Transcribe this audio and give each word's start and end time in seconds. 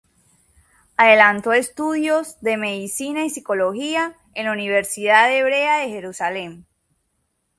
Adelantó 0.97 1.53
estudios 1.53 2.41
de 2.41 2.57
Medicina 2.57 3.23
y 3.23 3.29
Psicología 3.29 4.15
en 4.33 4.45
la 4.45 4.53
Universidad 4.53 5.31
Hebrea 5.31 5.77
de 5.77 5.89
Jerusalem. 5.89 6.63